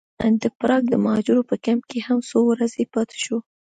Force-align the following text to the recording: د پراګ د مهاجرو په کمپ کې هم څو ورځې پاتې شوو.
د 0.43 0.45
پراګ 0.59 0.83
د 0.89 0.95
مهاجرو 1.05 1.47
په 1.49 1.55
کمپ 1.65 1.83
کې 1.89 1.99
هم 2.07 2.19
څو 2.29 2.39
ورځې 2.51 2.83
پاتې 2.93 3.17
شوو. 3.23 3.39